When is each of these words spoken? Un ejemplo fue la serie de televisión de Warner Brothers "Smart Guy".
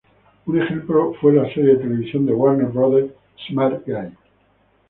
Un 0.47 0.59
ejemplo 0.59 1.13
fue 1.21 1.31
la 1.33 1.43
serie 1.53 1.75
de 1.75 1.83
televisión 1.83 2.25
de 2.25 2.33
Warner 2.33 2.69
Brothers 2.69 3.13
"Smart 3.47 3.83
Guy". 3.85 4.17